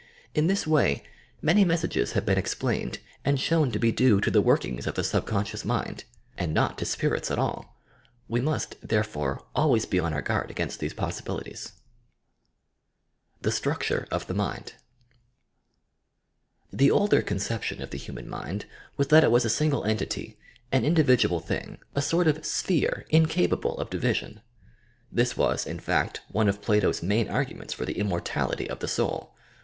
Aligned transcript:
In 0.33 0.47
this 0.47 0.65
way 0.65 1.03
many 1.43 1.63
messages 1.63 2.13
have 2.13 2.25
been 2.25 2.39
explained 2.39 2.97
and 3.23 3.39
shown 3.39 3.71
to 3.71 3.77
he 3.77 3.91
due 3.91 4.19
the 4.19 4.41
workings 4.41 4.87
of 4.87 4.95
the 4.95 5.03
subconscious 5.03 5.63
mind, 5.63 6.05
and 6.39 6.55
not 6.55 6.75
to 6.79 6.85
spirits 6.85 7.29
many 7.29 7.39
■ 7.41 7.43
Ine 7.45 7.51
to 7.51 7.51
H 7.51 7.59
ipirita 7.61 7.67
H 7.67 7.67
I 7.67 7.69
THE 7.69 7.85
SUBCONSCIOUS 7.85 8.09
at 8.09 8.17
all. 8.17 8.27
We 8.27 8.41
must, 8.41 8.75
therefore, 8.81 9.43
always 9.53 9.85
be 9.85 9.99
on 9.99 10.11
our 10.13 10.23
gui 10.23 10.45
against 10.49 10.79
three 10.79 10.89
possibilities. 10.89 11.73
TQE 13.43 13.51
STRUCTURE 13.53 14.07
OP 14.11 14.25
THE 14.25 14.33
UrND 14.33 14.73
The 16.73 16.89
older 16.89 17.21
conception 17.21 17.79
of 17.83 17.91
the 17.91 17.99
hnman 17.99 18.25
mind 18.25 18.65
was 18.97 19.09
that 19.09 19.23
it 19.23 19.29
was 19.29 19.45
a 19.45 19.49
.sinffle 19.51 19.85
entity, 19.85 20.39
an 20.71 20.83
individual 20.83 21.39
thing, 21.39 21.77
a 21.93 22.01
sort 22.01 22.25
of 22.25 22.43
"sphere" 22.43 23.05
incapable 23.11 23.77
of 23.77 23.91
division. 23.91 24.41
This 25.11 25.37
was, 25.37 25.67
in 25.67 25.79
fact, 25.79 26.21
one 26.27 26.49
of 26.49 26.63
Plato's 26.63 27.03
main 27.03 27.29
arguments 27.29 27.71
for 27.75 27.85
the 27.85 27.99
Immortality 27.99 28.67
of 28.67 28.79
the 28.79 28.87
Soul. 28.87 29.35